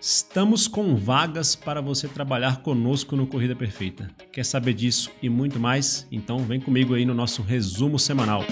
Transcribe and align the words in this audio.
Estamos 0.00 0.68
com 0.68 0.94
vagas 0.94 1.56
para 1.56 1.80
você 1.80 2.06
trabalhar 2.06 2.62
conosco 2.62 3.16
no 3.16 3.26
Corrida 3.26 3.56
Perfeita. 3.56 4.08
Quer 4.30 4.44
saber 4.44 4.72
disso 4.72 5.10
e 5.20 5.28
muito 5.28 5.58
mais? 5.58 6.06
Então 6.12 6.38
vem 6.38 6.60
comigo 6.60 6.94
aí 6.94 7.04
no 7.04 7.12
nosso 7.12 7.42
resumo 7.42 7.98
semanal. 7.98 8.44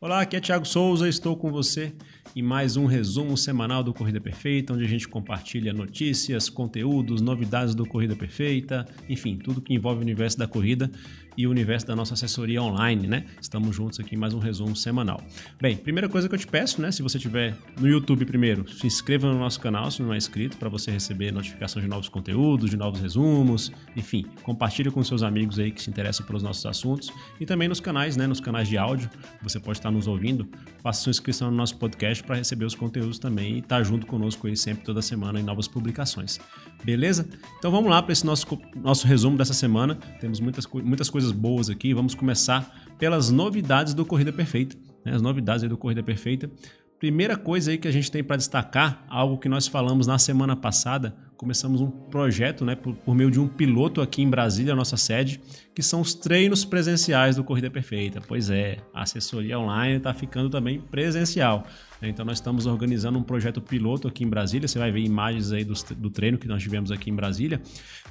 Olá, 0.00 0.20
aqui 0.20 0.36
é 0.36 0.40
Thiago 0.40 0.64
Souza, 0.64 1.08
estou 1.08 1.36
com 1.36 1.50
você 1.50 1.92
em 2.34 2.42
mais 2.42 2.76
um 2.76 2.86
resumo 2.86 3.36
semanal 3.36 3.82
do 3.82 3.92
Corrida 3.92 4.20
Perfeita, 4.20 4.72
onde 4.72 4.84
a 4.84 4.88
gente 4.88 5.08
compartilha 5.08 5.72
notícias, 5.72 6.48
conteúdos, 6.48 7.20
novidades 7.20 7.74
do 7.74 7.84
Corrida 7.84 8.14
Perfeita, 8.14 8.86
enfim, 9.08 9.36
tudo 9.36 9.60
que 9.60 9.74
envolve 9.74 9.98
o 9.98 10.02
universo 10.02 10.38
da 10.38 10.46
corrida 10.46 10.90
e 11.36 11.46
o 11.46 11.50
universo 11.50 11.86
da 11.86 11.96
nossa 11.96 12.14
assessoria 12.14 12.62
online, 12.62 13.06
né? 13.06 13.24
Estamos 13.40 13.74
juntos 13.74 14.00
aqui 14.00 14.14
em 14.14 14.18
mais 14.18 14.34
um 14.34 14.38
resumo 14.38 14.76
semanal. 14.76 15.22
Bem, 15.60 15.76
primeira 15.76 16.08
coisa 16.08 16.28
que 16.28 16.34
eu 16.34 16.38
te 16.38 16.46
peço, 16.46 16.80
né? 16.80 16.90
Se 16.90 17.02
você 17.02 17.16
estiver 17.16 17.56
no 17.80 17.88
YouTube 17.88 18.24
primeiro, 18.24 18.68
se 18.68 18.86
inscreva 18.86 19.32
no 19.32 19.38
nosso 19.38 19.60
canal 19.60 19.90
se 19.90 20.02
não 20.02 20.12
é 20.12 20.16
inscrito, 20.16 20.56
para 20.56 20.68
você 20.68 20.90
receber 20.90 21.32
notificação 21.32 21.80
de 21.80 21.88
novos 21.88 22.08
conteúdos, 22.08 22.70
de 22.70 22.76
novos 22.76 23.00
resumos, 23.00 23.72
enfim, 23.96 24.26
compartilhe 24.42 24.90
com 24.90 25.02
seus 25.02 25.22
amigos 25.22 25.58
aí 25.58 25.70
que 25.70 25.82
se 25.82 25.90
interessam 25.90 26.26
pelos 26.26 26.42
nossos 26.42 26.64
assuntos 26.66 27.10
e 27.38 27.46
também 27.46 27.68
nos 27.68 27.80
canais, 27.80 28.16
né? 28.16 28.26
Nos 28.26 28.40
canais 28.40 28.68
de 28.68 28.76
áudio, 28.76 29.10
você 29.42 29.58
pode 29.58 29.78
estar 29.78 29.90
nos 29.90 30.06
ouvindo, 30.06 30.48
faça 30.82 31.02
sua 31.02 31.10
inscrição 31.10 31.50
no 31.50 31.56
nosso 31.56 31.76
podcast 31.76 32.22
para 32.22 32.36
receber 32.36 32.64
os 32.64 32.74
conteúdos 32.74 33.18
também 33.18 33.54
e 33.54 33.58
estar 33.58 33.78
tá 33.78 33.82
junto 33.82 34.06
conosco 34.06 34.46
aí 34.46 34.56
sempre 34.56 34.84
toda 34.84 35.02
semana 35.02 35.40
em 35.40 35.42
novas 35.42 35.66
publicações. 35.68 36.38
Beleza? 36.84 37.28
Então 37.58 37.70
vamos 37.70 37.90
lá 37.90 38.02
para 38.02 38.12
esse 38.12 38.24
nosso, 38.24 38.46
nosso 38.76 39.06
resumo 39.06 39.36
dessa 39.36 39.52
semana. 39.52 39.96
Temos 40.20 40.40
muitas, 40.40 40.66
muitas 40.66 41.10
coisas 41.10 41.29
boas 41.30 41.70
aqui. 41.70 41.94
Vamos 41.94 42.14
começar 42.14 42.74
pelas 42.98 43.30
novidades 43.30 43.94
do 43.94 44.04
Corrida 44.04 44.32
Perfeita. 44.32 44.76
Né? 45.04 45.14
As 45.14 45.22
novidades 45.22 45.68
do 45.68 45.76
Corrida 45.76 46.02
Perfeita. 46.02 46.50
Primeira 46.98 47.36
coisa 47.36 47.70
aí 47.70 47.78
que 47.78 47.88
a 47.88 47.90
gente 47.92 48.10
tem 48.10 48.22
para 48.22 48.36
destacar, 48.36 49.04
algo 49.08 49.38
que 49.38 49.48
nós 49.48 49.66
falamos 49.66 50.06
na 50.06 50.18
semana 50.18 50.54
passada, 50.54 51.16
começamos 51.40 51.80
um 51.80 51.90
projeto 51.90 52.66
né, 52.66 52.76
por, 52.76 52.94
por, 52.94 53.14
meio 53.14 53.30
de 53.30 53.40
um 53.40 53.48
piloto 53.48 54.02
aqui 54.02 54.20
em 54.20 54.28
Brasília, 54.28 54.74
a 54.74 54.76
nossa 54.76 54.98
sede, 54.98 55.40
que 55.74 55.82
são 55.82 56.02
os 56.02 56.12
treinos 56.12 56.66
presenciais 56.66 57.36
do 57.36 57.42
Corrida 57.42 57.70
Perfeita. 57.70 58.20
Pois 58.20 58.50
é, 58.50 58.76
a 58.92 59.04
assessoria 59.04 59.58
online 59.58 59.96
está 59.96 60.12
ficando 60.12 60.50
também 60.50 60.78
presencial. 60.78 61.66
Né? 61.98 62.10
Então 62.10 62.26
nós 62.26 62.36
estamos 62.36 62.66
organizando 62.66 63.18
um 63.18 63.22
projeto 63.22 63.58
piloto 63.58 64.06
aqui 64.06 64.22
em 64.22 64.28
Brasília. 64.28 64.68
Você 64.68 64.78
vai 64.78 64.92
ver 64.92 65.00
imagens 65.00 65.50
aí 65.50 65.64
do, 65.64 65.72
do 65.96 66.10
treino 66.10 66.36
que 66.36 66.46
nós 66.46 66.62
tivemos 66.62 66.92
aqui 66.92 67.08
em 67.08 67.14
Brasília. 67.14 67.58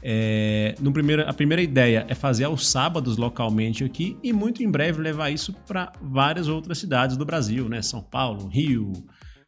É, 0.02 0.74
no 0.80 0.92
primeiro, 0.92 1.30
a 1.30 1.34
primeira 1.34 1.62
ideia 1.62 2.08
é 2.10 2.16
fazer 2.16 2.46
aos 2.46 2.68
sábados 2.68 3.16
localmente 3.16 3.84
aqui 3.84 4.18
e 4.24 4.34
muito 4.34 4.64
em 4.64 4.72
breve 4.72 5.04
levar 5.04 5.30
isso 5.30 5.54
para 5.68 5.94
várias 6.02 6.48
outras 6.48 6.80
cidades 6.80 7.16
do 7.16 7.26
Brasil, 7.26 7.70
né? 7.70 7.84
São 7.84 8.02
Paulo, 8.02 8.48
Rio, 8.48 8.92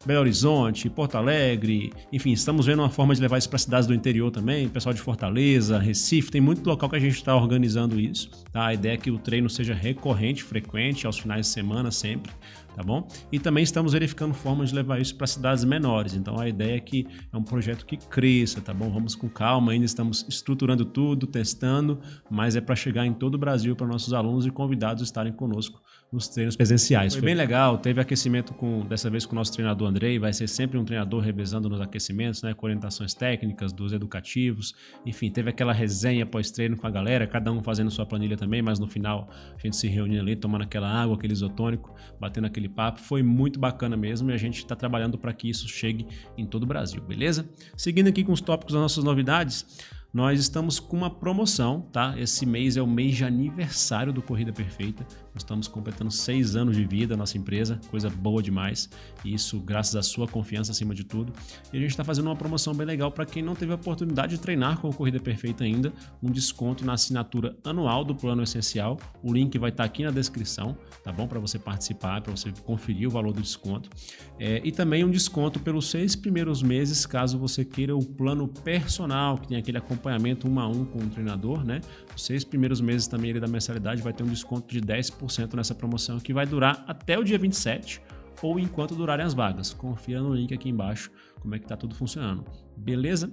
Belo 0.03 0.21
Horizonte, 0.21 0.89
Porto 0.89 1.15
Alegre, 1.15 1.93
enfim, 2.11 2.31
estamos 2.31 2.65
vendo 2.65 2.79
uma 2.79 2.89
forma 2.89 3.13
de 3.13 3.21
levar 3.21 3.37
isso 3.37 3.47
para 3.47 3.59
cidades 3.59 3.85
do 3.85 3.93
interior 3.93 4.31
também, 4.31 4.67
pessoal 4.67 4.93
de 4.93 5.01
Fortaleza, 5.01 5.77
Recife, 5.77 6.31
tem 6.31 6.41
muito 6.41 6.67
local 6.67 6.89
que 6.89 6.95
a 6.95 6.99
gente 6.99 7.15
está 7.15 7.35
organizando 7.35 7.99
isso. 7.99 8.29
Tá? 8.51 8.67
A 8.67 8.73
ideia 8.73 8.93
é 8.93 8.97
que 8.97 9.11
o 9.11 9.19
treino 9.19 9.47
seja 9.47 9.75
recorrente, 9.75 10.43
frequente, 10.43 11.05
aos 11.05 11.19
finais 11.19 11.45
de 11.45 11.53
semana 11.53 11.91
sempre, 11.91 12.31
tá 12.75 12.81
bom? 12.81 13.07
E 13.31 13.37
também 13.37 13.63
estamos 13.63 13.93
verificando 13.93 14.33
formas 14.33 14.69
de 14.69 14.75
levar 14.75 14.99
isso 14.99 15.15
para 15.15 15.27
cidades 15.27 15.63
menores. 15.63 16.15
Então 16.15 16.39
a 16.39 16.49
ideia 16.49 16.77
é 16.77 16.79
que 16.79 17.05
é 17.31 17.37
um 17.37 17.43
projeto 17.43 17.85
que 17.85 17.95
cresça, 17.95 18.59
tá 18.59 18.73
bom? 18.73 18.89
Vamos 18.89 19.13
com 19.13 19.29
calma, 19.29 19.71
ainda 19.71 19.85
estamos 19.85 20.25
estruturando 20.27 20.83
tudo, 20.83 21.27
testando, 21.27 21.99
mas 22.27 22.55
é 22.55 22.61
para 22.61 22.75
chegar 22.75 23.05
em 23.05 23.13
todo 23.13 23.35
o 23.35 23.37
Brasil 23.37 23.75
para 23.75 23.85
nossos 23.85 24.13
alunos 24.13 24.47
e 24.47 24.49
convidados 24.49 25.03
estarem 25.03 25.31
conosco 25.31 25.79
nos 26.11 26.27
treinos 26.27 26.57
presenciais. 26.57 27.13
Foi 27.13 27.21
bem 27.21 27.33
legal, 27.33 27.77
teve 27.77 28.01
aquecimento 28.01 28.53
com 28.53 28.85
dessa 28.85 29.09
vez 29.09 29.25
com 29.25 29.31
o 29.31 29.35
nosso 29.35 29.53
treinador 29.53 29.87
Andrei, 29.87 30.19
vai 30.19 30.33
ser 30.33 30.47
sempre 30.47 30.77
um 30.77 30.83
treinador 30.83 31.21
revezando 31.21 31.69
nos 31.69 31.79
aquecimentos, 31.79 32.43
né, 32.43 32.53
com 32.53 32.65
orientações 32.65 33.13
técnicas 33.13 33.71
dos 33.71 33.93
educativos. 33.93 34.75
Enfim, 35.05 35.31
teve 35.31 35.49
aquela 35.49 35.71
resenha 35.71 36.25
pós-treino 36.25 36.75
com 36.75 36.85
a 36.85 36.89
galera, 36.89 37.25
cada 37.25 37.49
um 37.51 37.63
fazendo 37.63 37.89
sua 37.89 38.05
planilha 38.05 38.35
também, 38.35 38.61
mas 38.61 38.77
no 38.77 38.87
final 38.87 39.29
a 39.55 39.61
gente 39.61 39.77
se 39.77 39.87
reuniu 39.87 40.19
ali, 40.19 40.35
tomando 40.35 40.63
aquela 40.63 40.89
água, 40.89 41.15
aquele 41.15 41.31
isotônico, 41.31 41.95
batendo 42.19 42.45
aquele 42.47 42.67
papo. 42.67 42.99
Foi 42.99 43.23
muito 43.23 43.57
bacana 43.57 43.95
mesmo 43.95 44.29
e 44.31 44.33
a 44.33 44.37
gente 44.37 44.57
está 44.57 44.75
trabalhando 44.75 45.17
para 45.17 45.33
que 45.33 45.49
isso 45.49 45.67
chegue 45.69 46.05
em 46.37 46.45
todo 46.45 46.63
o 46.63 46.65
Brasil, 46.65 47.01
beleza? 47.01 47.49
Seguindo 47.77 48.09
aqui 48.09 48.23
com 48.23 48.33
os 48.33 48.41
tópicos 48.41 48.73
das 48.73 48.81
nossas 48.81 49.03
novidades, 49.03 49.65
nós 50.13 50.41
estamos 50.41 50.77
com 50.77 50.97
uma 50.97 51.09
promoção, 51.09 51.81
tá? 51.91 52.15
Esse 52.17 52.45
mês 52.45 52.75
é 52.75 52.81
o 52.81 52.87
mês 52.87 53.15
de 53.15 53.23
aniversário 53.23 54.11
do 54.11 54.21
Corrida 54.21 54.51
Perfeita. 54.51 55.07
Nós 55.33 55.37
estamos 55.43 55.69
completando 55.69 56.11
seis 56.11 56.53
anos 56.53 56.75
de 56.75 56.83
vida, 56.83 57.15
nossa 57.15 57.37
empresa, 57.37 57.79
coisa 57.89 58.09
boa 58.09 58.43
demais. 58.43 58.89
Isso 59.23 59.57
graças 59.61 59.95
à 59.95 60.03
sua 60.03 60.27
confiança 60.27 60.73
acima 60.73 60.93
de 60.93 61.05
tudo. 61.05 61.31
E 61.71 61.77
a 61.77 61.79
gente 61.79 61.91
está 61.91 62.03
fazendo 62.03 62.25
uma 62.25 62.35
promoção 62.35 62.73
bem 62.73 62.85
legal 62.85 63.09
para 63.09 63.25
quem 63.25 63.41
não 63.41 63.55
teve 63.55 63.71
a 63.71 63.75
oportunidade 63.75 64.35
de 64.35 64.41
treinar 64.41 64.79
com 64.79 64.89
a 64.89 64.93
Corrida 64.93 65.19
Perfeita 65.19 65.63
ainda, 65.63 65.93
um 66.21 66.29
desconto 66.29 66.85
na 66.85 66.93
assinatura 66.93 67.55
anual 67.63 68.03
do 68.03 68.13
plano 68.13 68.43
essencial. 68.43 68.99
O 69.23 69.31
link 69.31 69.57
vai 69.57 69.69
estar 69.69 69.83
tá 69.83 69.87
aqui 69.87 70.03
na 70.03 70.11
descrição, 70.11 70.77
tá 71.05 71.11
bom? 71.13 71.25
Para 71.25 71.39
você 71.39 71.57
participar, 71.57 72.19
para 72.19 72.35
você 72.35 72.51
conferir 72.65 73.07
o 73.07 73.11
valor 73.11 73.31
do 73.31 73.41
desconto. 73.41 73.89
É, 74.37 74.61
e 74.61 74.73
também 74.73 75.05
um 75.05 75.09
desconto 75.09 75.57
pelos 75.57 75.89
seis 75.89 76.17
primeiros 76.17 76.61
meses, 76.61 77.05
caso 77.05 77.39
você 77.39 77.63
queira 77.63 77.95
o 77.95 78.05
plano 78.05 78.49
personal, 78.49 79.37
que 79.37 79.47
tem 79.47 79.57
aquele 79.57 79.77
acompanhamento 79.77 80.00
um 80.45 80.59
a 80.59 80.67
um 80.67 80.85
com 80.85 80.99
o 80.99 81.09
treinador, 81.09 81.63
né? 81.65 81.81
Os 82.15 82.25
seis 82.25 82.43
primeiros 82.43 82.81
meses 82.81 83.07
também 83.07 83.33
da 83.39 83.47
mensalidade 83.47 84.01
vai 84.01 84.13
ter 84.13 84.23
um 84.23 84.27
desconto 84.27 84.67
de 84.67 84.81
10% 84.81 85.11
10% 85.21 85.55
nessa 85.55 85.75
promoção 85.75 86.19
que 86.19 86.33
vai 86.33 86.45
durar 86.45 86.83
até 86.87 87.17
o 87.17 87.23
dia 87.23 87.37
27 87.37 88.01
ou 88.41 88.59
enquanto 88.59 88.95
durarem 88.95 89.25
as 89.25 89.33
vagas. 89.33 89.73
Confira 89.73 90.21
no 90.21 90.33
link 90.33 90.53
aqui 90.53 90.69
embaixo 90.69 91.11
como 91.39 91.55
é 91.55 91.59
que 91.59 91.67
tá 91.67 91.75
tudo 91.75 91.95
funcionando. 91.95 92.45
Beleza? 92.75 93.31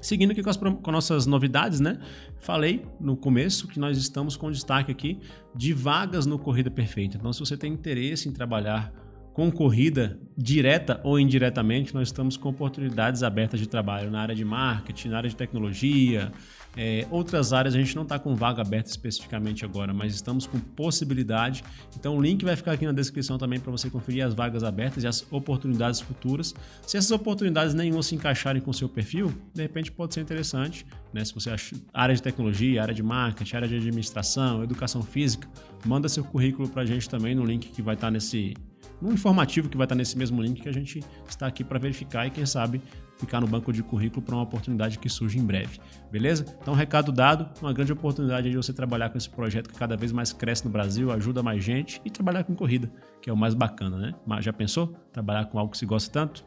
Seguindo 0.00 0.32
aqui 0.32 0.42
com 0.42 0.50
as 0.50 0.56
com 0.56 0.90
nossas 0.90 1.26
novidades, 1.26 1.78
né? 1.78 1.98
Falei 2.40 2.84
no 2.98 3.16
começo 3.16 3.68
que 3.68 3.78
nós 3.78 3.96
estamos 3.96 4.36
com 4.36 4.50
destaque 4.50 4.90
aqui 4.90 5.20
de 5.54 5.72
vagas 5.72 6.26
no 6.26 6.38
Corrida 6.38 6.70
Perfeita. 6.70 7.16
Então, 7.16 7.32
se 7.32 7.38
você 7.38 7.56
tem 7.56 7.72
interesse 7.72 8.28
em 8.28 8.32
trabalhar 8.32 8.92
com 9.32 9.50
corrida 9.50 10.18
direta 10.36 11.00
ou 11.04 11.18
indiretamente, 11.18 11.94
nós 11.94 12.08
estamos 12.08 12.36
com 12.36 12.48
oportunidades 12.48 13.22
abertas 13.22 13.60
de 13.60 13.68
trabalho 13.68 14.10
na 14.10 14.20
área 14.20 14.34
de 14.34 14.44
marketing, 14.44 15.08
na 15.08 15.18
área 15.18 15.30
de 15.30 15.36
tecnologia, 15.36 16.32
é, 16.76 17.06
outras 17.10 17.52
áreas 17.52 17.74
a 17.74 17.78
gente 17.78 17.94
não 17.94 18.02
está 18.02 18.18
com 18.18 18.34
vaga 18.34 18.62
aberta 18.62 18.88
especificamente 18.88 19.64
agora, 19.64 19.92
mas 19.92 20.14
estamos 20.14 20.46
com 20.46 20.58
possibilidade. 20.58 21.62
Então 21.98 22.16
o 22.16 22.22
link 22.22 22.44
vai 22.44 22.56
ficar 22.56 22.72
aqui 22.72 22.86
na 22.86 22.92
descrição 22.92 23.36
também 23.36 23.60
para 23.60 23.70
você 23.70 23.90
conferir 23.90 24.24
as 24.24 24.32
vagas 24.32 24.64
abertas 24.64 25.04
e 25.04 25.06
as 25.06 25.26
oportunidades 25.30 26.00
futuras. 26.00 26.54
Se 26.86 26.96
essas 26.96 27.10
oportunidades 27.10 27.74
nenhuma 27.74 28.02
se 28.02 28.14
encaixarem 28.14 28.62
com 28.62 28.70
o 28.70 28.74
seu 28.74 28.88
perfil, 28.88 29.32
de 29.52 29.62
repente 29.62 29.92
pode 29.92 30.14
ser 30.14 30.20
interessante. 30.20 30.86
Né? 31.12 31.24
Se 31.24 31.34
você 31.34 31.50
acha 31.50 31.76
área 31.92 32.14
de 32.14 32.22
tecnologia, 32.22 32.80
área 32.80 32.94
de 32.94 33.02
marketing, 33.02 33.56
área 33.56 33.68
de 33.68 33.76
administração, 33.76 34.62
educação 34.62 35.02
física, 35.02 35.46
manda 35.84 36.08
seu 36.08 36.24
currículo 36.24 36.68
para 36.68 36.82
a 36.82 36.86
gente 36.86 37.08
também 37.08 37.34
no 37.34 37.44
link 37.44 37.68
que 37.68 37.82
vai 37.82 37.94
estar 37.94 38.06
tá 38.06 38.10
nesse 38.10 38.54
no 39.00 39.12
informativo 39.12 39.68
que 39.68 39.76
vai 39.76 39.84
estar 39.84 39.94
nesse 39.94 40.16
mesmo 40.16 40.40
link 40.40 40.60
que 40.60 40.68
a 40.68 40.72
gente 40.72 41.02
está 41.28 41.46
aqui 41.46 41.64
para 41.64 41.78
verificar 41.78 42.26
e 42.26 42.30
quem 42.30 42.46
sabe 42.46 42.80
ficar 43.18 43.40
no 43.40 43.46
banco 43.46 43.72
de 43.72 43.82
currículo 43.82 44.22
para 44.22 44.34
uma 44.34 44.42
oportunidade 44.42 44.98
que 44.98 45.08
surge 45.08 45.38
em 45.38 45.44
breve, 45.44 45.78
beleza? 46.10 46.44
Então, 46.60 46.74
recado 46.74 47.12
dado, 47.12 47.48
uma 47.60 47.72
grande 47.72 47.92
oportunidade 47.92 48.50
de 48.50 48.56
você 48.56 48.72
trabalhar 48.72 49.10
com 49.10 49.18
esse 49.18 49.30
projeto 49.30 49.68
que 49.68 49.78
cada 49.78 49.96
vez 49.96 50.10
mais 50.10 50.32
cresce 50.32 50.64
no 50.64 50.70
Brasil, 50.70 51.12
ajuda 51.12 51.42
mais 51.42 51.62
gente 51.62 52.00
e 52.04 52.10
trabalhar 52.10 52.44
com 52.44 52.54
corrida, 52.54 52.90
que 53.20 53.30
é 53.30 53.32
o 53.32 53.36
mais 53.36 53.54
bacana, 53.54 53.96
né? 53.96 54.14
Mas 54.26 54.44
já 54.44 54.52
pensou? 54.52 54.88
Trabalhar 55.12 55.46
com 55.46 55.58
algo 55.58 55.70
que 55.70 55.78
se 55.78 55.86
gosta 55.86 56.10
tanto? 56.12 56.44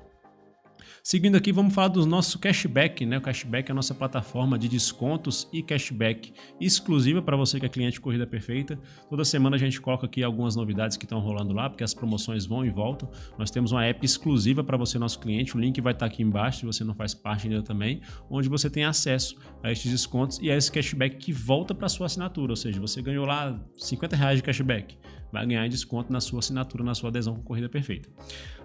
Seguindo 1.04 1.36
aqui, 1.36 1.52
vamos 1.52 1.74
falar 1.74 1.90
do 1.90 2.06
nosso 2.06 2.40
cashback, 2.40 3.06
né? 3.06 3.18
O 3.18 3.22
cashback 3.22 3.70
é 3.70 3.72
a 3.72 3.76
nossa 3.76 3.94
plataforma 3.94 4.58
de 4.58 4.68
descontos 4.68 5.48
e 5.54 5.62
cashback 5.62 6.34
exclusiva 6.60 7.22
para 7.22 7.38
você 7.38 7.60
que 7.60 7.66
é 7.66 7.70
cliente 7.70 8.02
Corrida 8.02 8.26
Perfeita. 8.26 8.80
Toda 9.10 9.24
semana 9.24 9.56
a 9.56 9.60
gente 9.60 9.80
coloca 9.80 10.06
aqui 10.06 10.24
algumas 10.24 10.56
novidades 10.56 10.98
que 10.98 11.06
estão 11.06 11.20
rolando 11.20 11.54
lá, 11.54 11.70
porque 11.70 11.84
as 11.84 11.94
promoções 11.94 12.46
vão 12.46 12.66
e 12.66 12.70
voltam. 12.70 13.10
Nós 13.38 13.52
temos 13.52 13.72
uma 13.72 13.86
app 13.86 14.04
exclusiva 14.06 14.64
para 14.64 14.78
você, 14.78 14.98
nosso 14.98 15.20
cliente. 15.20 15.56
O 15.56 15.60
link 15.60 15.80
vai 15.80 15.94
estar 15.94 16.08
aqui 16.08 16.24
embaixo, 16.24 16.60
se 16.60 16.66
você 16.66 16.84
não 16.84 16.96
faz 16.96 17.14
parte 17.14 17.48
ainda 17.48 17.62
também, 17.62 18.02
onde 18.30 18.50
você 18.50 18.70
tem 18.70 18.84
acesso 18.84 19.38
a 19.64 19.72
estes 19.72 19.92
descontos 19.92 20.40
e 20.42 20.50
a 20.50 20.58
esse 20.58 20.72
cashback 20.72 21.18
que 21.18 21.32
volta 21.32 21.76
para 21.76 21.88
sua 21.88 22.08
assinatura. 22.08 22.52
Ou 22.52 22.58
seja, 22.58 22.80
você 22.80 23.02
ganhou 23.02 23.26
lá 23.26 23.60
50 23.78 24.16
reais 24.16 24.38
de 24.38 24.44
cashback 24.44 24.98
vai 25.36 25.46
ganhar 25.46 25.68
desconto 25.68 26.12
na 26.12 26.22
sua 26.22 26.40
assinatura, 26.40 26.84
na 26.84 26.96
sua 26.96 27.10
adesão 27.10 27.36
com 27.36 27.42
Corrida 27.42 27.68
Perfeita. 27.68 28.10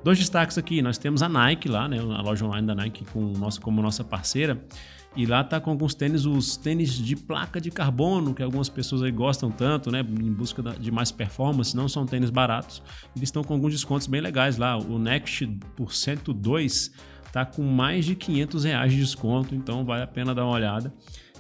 Dois 0.05 0.19
destaques 0.19 0.56
aqui, 0.56 0.81
nós 0.81 0.99
temos 0.99 1.22
a 1.22 1.28
Nike 1.28 1.69
lá, 1.69 1.88
né, 1.88 1.99
a 1.99 2.22
loja 2.22 2.44
online 2.44 2.67
da 2.67 2.75
Nike 2.75 3.05
com 3.05 3.20
nossa, 3.20 3.61
como 3.61 3.82
nossa 3.82 4.05
parceira, 4.05 4.62
e 5.17 5.26
lá 5.26 5.43
tá 5.43 5.61
com 5.61 5.70
alguns 5.70 5.94
tênis, 5.94 6.25
os 6.25 6.56
tênis 6.56 6.93
de 6.93 7.17
placa 7.17 7.61
de 7.61 7.70
carbono, 7.70 8.32
que 8.32 8.43
algumas 8.43 8.69
pessoas 8.69 9.02
aí 9.02 9.11
gostam 9.11 9.50
tanto, 9.50 9.90
né, 9.90 10.00
em 10.00 10.32
busca 10.32 10.62
de 10.62 10.90
mais 10.90 11.11
performance, 11.11 11.76
não 11.76 11.88
são 11.88 12.06
tênis 12.06 12.31
baratos, 12.31 12.82
eles 13.17 13.28
estão 13.28 13.43
com 13.43 13.55
alguns 13.55 13.72
descontos 13.72 14.06
bem 14.06 14.20
legais 14.20 14.56
lá, 14.56 14.78
o 14.78 14.99
Next 14.99 15.46
por 15.76 15.93
102 15.93 16.93
tá 17.32 17.44
com 17.44 17.62
mais 17.62 18.05
de 18.05 18.14
500 18.14 18.64
reais 18.64 18.93
de 18.93 18.99
desconto, 18.99 19.55
então 19.55 19.84
vale 19.84 20.02
a 20.02 20.06
pena 20.06 20.34
dar 20.34 20.44
uma 20.44 20.55
olhada. 20.55 20.93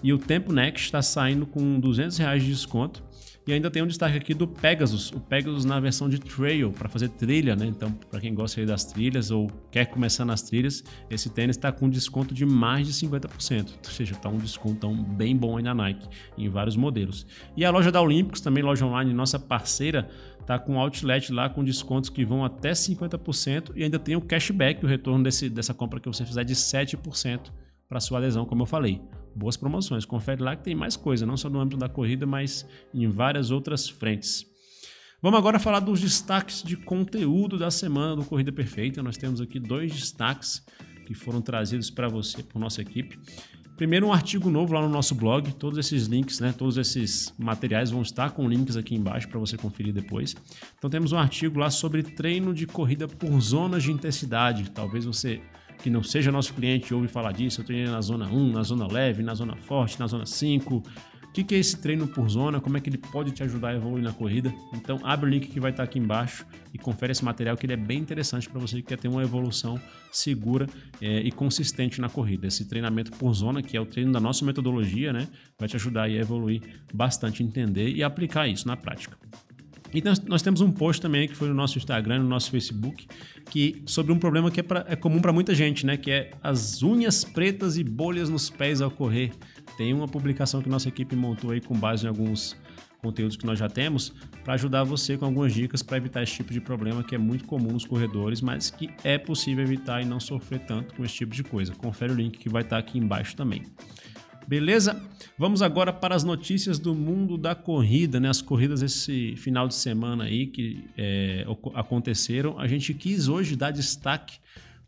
E 0.02 0.12
o 0.12 0.18
Tempo 0.18 0.52
Next 0.52 0.86
está 0.86 1.02
saindo 1.02 1.44
com 1.46 1.78
200 1.80 2.16
reais 2.16 2.42
de 2.42 2.48
desconto 2.48 3.02
E 3.50 3.52
ainda 3.52 3.68
tem 3.68 3.82
um 3.82 3.86
destaque 3.88 4.16
aqui 4.16 4.32
do 4.32 4.46
Pegasus, 4.46 5.10
o 5.10 5.18
Pegasus 5.18 5.64
na 5.64 5.80
versão 5.80 6.08
de 6.08 6.20
trail, 6.20 6.70
para 6.70 6.88
fazer 6.88 7.08
trilha, 7.08 7.56
né? 7.56 7.66
Então, 7.66 7.90
para 8.08 8.20
quem 8.20 8.32
gosta 8.32 8.64
das 8.64 8.84
trilhas 8.84 9.32
ou 9.32 9.50
quer 9.72 9.86
começar 9.86 10.24
nas 10.24 10.40
trilhas, 10.40 10.84
esse 11.10 11.28
tênis 11.28 11.56
está 11.56 11.72
com 11.72 11.90
desconto 11.90 12.32
de 12.32 12.46
mais 12.46 12.86
de 12.86 12.92
50%. 12.92 13.70
Ou 13.84 13.90
seja, 13.90 14.12
está 14.12 14.28
um 14.28 14.38
desconto 14.38 14.88
bem 14.92 15.36
bom 15.36 15.56
aí 15.56 15.64
na 15.64 15.74
Nike, 15.74 16.08
em 16.38 16.48
vários 16.48 16.76
modelos. 16.76 17.26
E 17.56 17.64
a 17.64 17.72
loja 17.72 17.90
da 17.90 18.00
Olímpicos, 18.00 18.40
também 18.40 18.62
loja 18.62 18.86
online, 18.86 19.12
nossa 19.12 19.36
parceira, 19.36 20.08
tá 20.46 20.56
com 20.56 20.78
outlet 20.78 21.32
lá 21.32 21.50
com 21.50 21.64
descontos 21.64 22.08
que 22.08 22.24
vão 22.24 22.44
até 22.44 22.70
50% 22.70 23.72
e 23.74 23.82
ainda 23.82 23.98
tem 23.98 24.14
o 24.14 24.20
cashback, 24.20 24.84
o 24.84 24.88
retorno 24.88 25.24
desse, 25.24 25.50
dessa 25.50 25.74
compra 25.74 25.98
que 25.98 26.06
você 26.06 26.24
fizer 26.24 26.44
de 26.44 26.54
7% 26.54 27.50
para 27.90 27.98
sua 27.98 28.18
adesão, 28.18 28.46
como 28.46 28.62
eu 28.62 28.66
falei. 28.66 29.02
Boas 29.34 29.56
promoções, 29.56 30.04
confere 30.04 30.40
lá 30.40 30.54
que 30.54 30.62
tem 30.62 30.76
mais 30.76 30.96
coisa, 30.96 31.26
não 31.26 31.36
só 31.36 31.50
no 31.50 31.58
âmbito 31.58 31.76
da 31.76 31.88
corrida, 31.88 32.24
mas 32.24 32.64
em 32.94 33.08
várias 33.08 33.50
outras 33.50 33.88
frentes. 33.88 34.46
Vamos 35.20 35.38
agora 35.38 35.58
falar 35.58 35.80
dos 35.80 36.00
destaques 36.00 36.62
de 36.62 36.76
conteúdo 36.76 37.58
da 37.58 37.70
semana 37.70 38.16
do 38.16 38.24
Corrida 38.24 38.52
Perfeita. 38.52 39.02
Nós 39.02 39.16
temos 39.16 39.40
aqui 39.40 39.58
dois 39.58 39.92
destaques 39.92 40.64
que 41.04 41.14
foram 41.14 41.42
trazidos 41.42 41.90
para 41.90 42.08
você, 42.08 42.42
por 42.42 42.58
nossa 42.60 42.80
equipe. 42.80 43.18
Primeiro, 43.76 44.06
um 44.06 44.12
artigo 44.12 44.48
novo 44.48 44.72
lá 44.72 44.80
no 44.80 44.88
nosso 44.88 45.14
blog. 45.14 45.52
Todos 45.54 45.78
esses 45.78 46.06
links, 46.06 46.38
né, 46.38 46.54
todos 46.56 46.78
esses 46.78 47.34
materiais 47.38 47.90
vão 47.90 48.02
estar 48.02 48.30
com 48.30 48.48
links 48.48 48.76
aqui 48.76 48.94
embaixo 48.94 49.28
para 49.28 49.38
você 49.38 49.56
conferir 49.56 49.92
depois. 49.92 50.34
Então, 50.78 50.88
temos 50.88 51.12
um 51.12 51.18
artigo 51.18 51.58
lá 51.58 51.70
sobre 51.70 52.02
treino 52.02 52.54
de 52.54 52.66
corrida 52.66 53.08
por 53.08 53.38
zonas 53.40 53.82
de 53.82 53.90
intensidade. 53.90 54.70
Talvez 54.70 55.04
você 55.04 55.42
que 55.82 55.90
não 55.90 56.02
seja 56.02 56.30
nosso 56.30 56.54
cliente 56.54 56.92
ouve 56.94 57.08
falar 57.08 57.32
disso. 57.32 57.60
Eu 57.60 57.64
treinei 57.64 57.90
na 57.90 58.00
zona 58.00 58.26
1, 58.26 58.52
na 58.52 58.62
zona 58.62 58.86
leve, 58.86 59.22
na 59.22 59.34
zona 59.34 59.56
forte, 59.56 59.98
na 59.98 60.06
zona 60.06 60.26
5 60.26 60.82
o 61.30 61.32
que, 61.32 61.44
que 61.44 61.54
é 61.54 61.58
esse 61.58 61.76
treino 61.76 62.08
por 62.08 62.28
zona? 62.28 62.60
Como 62.60 62.76
é 62.76 62.80
que 62.80 62.90
ele 62.90 62.98
pode 62.98 63.30
te 63.30 63.40
ajudar 63.44 63.68
a 63.68 63.76
evoluir 63.76 64.02
na 64.02 64.12
corrida? 64.12 64.52
Então 64.74 64.98
abre 65.04 65.26
o 65.26 65.30
link 65.30 65.46
que 65.46 65.60
vai 65.60 65.70
estar 65.70 65.84
aqui 65.84 65.96
embaixo 65.96 66.44
e 66.74 66.78
confere 66.78 67.12
esse 67.12 67.24
material 67.24 67.56
que 67.56 67.66
ele 67.66 67.72
é 67.72 67.76
bem 67.76 68.00
interessante 68.00 68.48
para 68.48 68.58
você 68.58 68.78
que 68.78 68.82
quer 68.82 68.98
ter 68.98 69.06
uma 69.06 69.22
evolução 69.22 69.80
segura 70.10 70.66
é, 71.00 71.20
e 71.20 71.30
consistente 71.30 72.00
na 72.00 72.08
corrida. 72.08 72.48
Esse 72.48 72.64
treinamento 72.64 73.12
por 73.12 73.32
zona, 73.32 73.62
que 73.62 73.76
é 73.76 73.80
o 73.80 73.86
treino 73.86 74.10
da 74.10 74.18
nossa 74.18 74.44
metodologia, 74.44 75.12
né, 75.12 75.28
vai 75.56 75.68
te 75.68 75.76
ajudar 75.76 76.02
a 76.02 76.10
evoluir 76.10 76.62
bastante, 76.92 77.44
entender 77.44 77.90
e 77.90 78.02
aplicar 78.02 78.48
isso 78.48 78.66
na 78.66 78.76
prática. 78.76 79.16
E 79.92 80.02
nós, 80.02 80.42
temos 80.42 80.60
um 80.60 80.70
post 80.70 81.02
também 81.02 81.28
que 81.28 81.34
foi 81.34 81.48
no 81.48 81.54
nosso 81.54 81.76
Instagram, 81.76 82.20
no 82.20 82.28
nosso 82.28 82.50
Facebook, 82.50 83.06
que 83.50 83.82
sobre 83.86 84.12
um 84.12 84.18
problema 84.18 84.50
que 84.50 84.60
é, 84.60 84.62
pra, 84.62 84.84
é 84.88 84.94
comum 84.94 85.20
para 85.20 85.32
muita 85.32 85.54
gente, 85.54 85.84
né? 85.84 85.96
Que 85.96 86.10
é 86.10 86.30
as 86.42 86.82
unhas 86.82 87.24
pretas 87.24 87.76
e 87.76 87.82
bolhas 87.82 88.28
nos 88.28 88.48
pés 88.48 88.80
ao 88.80 88.90
correr. 88.90 89.32
Tem 89.76 89.92
uma 89.92 90.06
publicação 90.06 90.62
que 90.62 90.68
nossa 90.68 90.88
equipe 90.88 91.16
montou 91.16 91.50
aí 91.50 91.60
com 91.60 91.74
base 91.74 92.04
em 92.04 92.08
alguns 92.08 92.56
conteúdos 93.00 93.36
que 93.36 93.46
nós 93.46 93.58
já 93.58 93.68
temos 93.68 94.12
para 94.44 94.54
ajudar 94.54 94.84
você 94.84 95.16
com 95.16 95.24
algumas 95.24 95.52
dicas 95.52 95.82
para 95.82 95.96
evitar 95.96 96.22
esse 96.22 96.34
tipo 96.34 96.52
de 96.52 96.60
problema 96.60 97.02
que 97.02 97.14
é 97.14 97.18
muito 97.18 97.44
comum 97.44 97.72
nos 97.72 97.84
corredores, 97.84 98.40
mas 98.40 98.70
que 98.70 98.90
é 99.02 99.18
possível 99.18 99.64
evitar 99.64 100.02
e 100.02 100.04
não 100.04 100.20
sofrer 100.20 100.60
tanto 100.60 100.94
com 100.94 101.04
esse 101.04 101.14
tipo 101.14 101.34
de 101.34 101.42
coisa. 101.42 101.74
Confere 101.74 102.12
o 102.12 102.14
link 102.14 102.38
que 102.38 102.48
vai 102.48 102.62
estar 102.62 102.78
aqui 102.78 102.98
embaixo 102.98 103.34
também. 103.34 103.62
Beleza? 104.46 105.00
Vamos 105.38 105.62
agora 105.62 105.92
para 105.92 106.14
as 106.14 106.24
notícias 106.24 106.78
do 106.78 106.94
mundo 106.94 107.38
da 107.38 107.54
corrida, 107.54 108.18
né? 108.18 108.28
As 108.28 108.42
corridas 108.42 108.82
esse 108.82 109.36
final 109.36 109.68
de 109.68 109.74
semana 109.74 110.24
aí 110.24 110.46
que 110.46 110.84
é, 110.96 111.46
aconteceram. 111.74 112.58
A 112.58 112.66
gente 112.66 112.92
quis 112.92 113.28
hoje 113.28 113.56
dar 113.56 113.70
destaque 113.70 114.38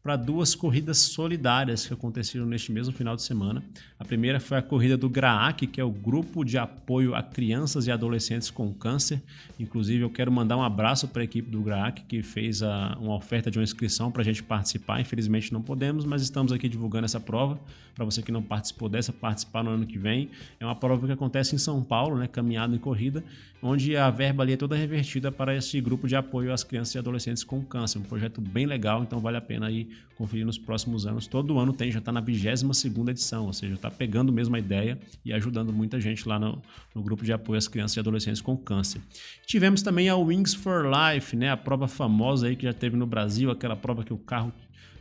para 0.03 0.17
duas 0.17 0.53
corridas 0.53 0.99
solidárias 0.99 1.87
que 1.87 1.95
aconteceram 1.95 2.45
neste 2.45 2.73
mesmo 2.73 2.93
final 2.93 3.15
de 3.15 3.23
semana. 3.23 3.63
A 4.01 4.05
primeira 4.05 4.41
foi 4.41 4.59
a 4.59 4.63
corrida 4.63 4.97
do 4.97 5.09
GRAAC, 5.09 5.69
que 5.69 5.81
é 5.81 5.85
o 5.85 5.91
Grupo 5.91 6.45
de 6.45 6.59
Apoio 6.59 7.15
a 7.15 7.23
Crianças 7.23 7.87
e 7.87 7.93
Adolescentes 7.93 8.51
com 8.51 8.75
Câncer. 8.75 9.23
Inclusive, 9.61 10.03
eu 10.03 10.11
quero 10.11 10.33
mandar 10.33 10.57
um 10.57 10.63
abraço 10.63 11.07
para 11.07 11.23
a 11.23 11.25
equipe 11.25 11.49
do 11.49 11.63
GRAAC, 11.63 12.03
que 12.09 12.21
fez 12.21 12.65
a, 12.65 12.99
uma 13.01 13.15
oferta 13.15 13.49
de 13.49 13.61
uma 13.61 13.63
inscrição 13.63 14.11
para 14.11 14.23
a 14.23 14.25
gente 14.25 14.43
participar. 14.43 15.01
Infelizmente, 15.01 15.53
não 15.53 15.63
podemos, 15.63 16.05
mas 16.05 16.21
estamos 16.21 16.51
aqui 16.51 16.69
divulgando 16.69 17.05
essa 17.05 17.21
prova. 17.21 17.61
Para 17.95 18.05
você 18.05 18.23
que 18.23 18.33
não 18.33 18.43
participou 18.43 18.89
dessa, 18.89 19.13
participar 19.13 19.63
no 19.63 19.71
ano 19.71 19.87
que 19.87 19.99
vem. 19.99 20.31
É 20.59 20.65
uma 20.65 20.75
prova 20.75 21.07
que 21.07 21.13
acontece 21.13 21.55
em 21.55 21.59
São 21.59 21.83
Paulo, 21.83 22.17
né, 22.17 22.27
caminhada 22.27 22.75
e 22.75 22.79
corrida, 22.79 23.23
onde 23.63 23.97
a 23.97 24.11
verba 24.11 24.43
ali 24.43 24.55
é 24.55 24.57
toda 24.57 24.75
revertida 24.75 25.31
para 25.31 25.55
esse 25.55 25.79
grupo 25.81 26.09
de 26.09 26.17
apoio 26.17 26.53
às 26.53 26.65
crianças 26.65 26.95
e 26.95 26.99
adolescentes 26.99 27.45
com 27.45 27.63
câncer. 27.63 27.99
Um 27.99 28.03
projeto 28.03 28.41
bem 28.41 28.65
legal, 28.65 29.03
então 29.03 29.21
vale 29.21 29.37
a 29.37 29.43
pena 29.43 29.67
aí 29.67 29.92
conferir 30.17 30.47
nos 30.47 30.59
próximos 30.59 31.07
anos. 31.07 31.27
Todo 31.27 31.59
ano 31.59 31.73
tem, 31.73 31.91
já 31.91 31.99
está 31.99 32.13
na 32.13 32.21
22 32.21 32.77
segunda 32.77 33.11
edição, 33.11 33.47
ou 33.47 33.53
seja, 33.53 33.75
está 33.75 33.91
pegando 33.91 34.33
mesmo 34.33 34.55
a 34.55 34.59
ideia 34.59 34.99
e 35.25 35.33
ajudando 35.33 35.73
muita 35.73 36.01
gente 36.01 36.29
lá 36.29 36.39
no, 36.39 36.63
no, 36.95 37.03
grupo 37.03 37.25
de 37.25 37.33
apoio 37.33 37.59
às 37.59 37.67
crianças 37.67 37.97
e 37.97 38.01
adolescentes 38.01 38.41
com 38.41 38.57
câncer. 38.57 39.01
Tivemos 39.47 39.83
também 39.83 40.09
a 40.09 40.17
Wings 40.17 40.55
for 40.55 40.85
Life, 40.87 41.35
né, 41.35 41.51
a 41.51 41.57
prova 41.57 41.89
famosa 41.89 42.47
aí 42.47 42.57
que 42.57 42.65
já 42.65 42.73
teve 42.73 42.97
no 42.97 43.07
Brasil, 43.07 43.51
aquela 43.51 43.77
prova 43.77 44.05
que 44.05 44.13
o 44.13 44.19
carro 44.19 44.53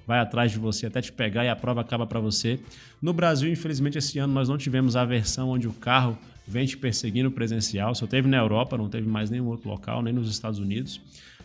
vai 0.08 0.20
atrás 0.20 0.52
de 0.52 0.60
você 0.60 0.88
até 0.88 1.02
te 1.02 1.12
pegar 1.12 1.46
e 1.46 1.50
a 1.50 1.56
prova 1.56 1.82
acaba 1.82 2.06
para 2.06 2.20
você. 2.20 2.60
No 3.02 3.14
Brasil, 3.14 3.52
infelizmente, 3.52 3.98
esse 3.98 4.20
ano 4.20 4.34
nós 4.34 4.50
não 4.50 4.58
tivemos 4.58 4.96
a 4.96 5.06
versão 5.06 5.50
onde 5.50 5.68
o 5.68 5.74
carro 5.74 6.18
vem 6.48 6.66
te 6.66 6.76
perseguindo 6.76 7.32
presencial, 7.32 7.94
só 7.96 8.08
teve 8.08 8.28
na 8.28 8.38
Europa, 8.38 8.78
não 8.78 8.90
teve 8.90 9.08
mais 9.08 9.30
nenhum 9.30 9.48
outro 9.48 9.70
local, 9.70 10.02
nem 10.02 10.14
nos 10.14 10.30
Estados 10.30 10.60
Unidos. 10.60 11.00